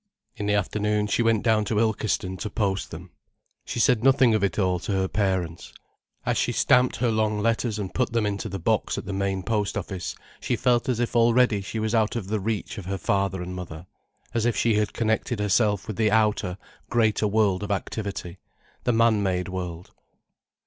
[0.35, 3.11] In the afternoon she went down to Ilkeston to post them.
[3.65, 5.73] She said nothing of it all to her parents.
[6.25, 9.43] As she stamped her long letters and put them into the box at the main
[9.43, 12.97] post office she felt as if already she was out of the reach of her
[12.97, 13.85] father and mother,
[14.33, 16.57] as if she had connected herself with the outer,
[16.89, 18.39] greater world of activity,
[18.85, 19.91] the man made world.